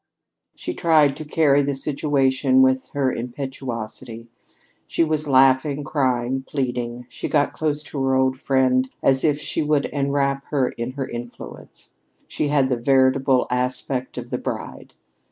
She 0.55 0.73
tried 0.73 1.15
to 1.17 1.25
carry 1.25 1.61
the 1.61 1.75
situation 1.75 2.63
with 2.63 2.89
her 2.93 3.13
impetuosity. 3.13 4.29
She 4.87 5.03
was 5.03 5.27
laughing, 5.27 5.83
crying, 5.83 6.41
pleading. 6.41 7.05
She 7.07 7.29
got 7.29 7.53
close 7.53 7.83
to 7.83 8.01
her 8.01 8.15
old 8.15 8.39
friend 8.39 8.89
as 9.03 9.23
if 9.23 9.39
she 9.39 9.61
would 9.61 9.85
enwrap 9.93 10.45
her 10.45 10.69
in 10.69 10.93
her 10.93 11.07
influence. 11.07 11.91
She 12.27 12.47
had 12.47 12.69
the 12.69 12.77
veritable 12.77 13.45
aspect 13.51 14.17
of 14.17 14.31
the 14.31 14.39
bride. 14.39 14.95